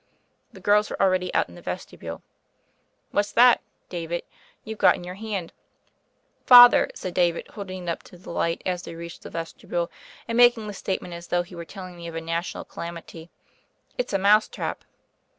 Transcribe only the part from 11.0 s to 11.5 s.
as though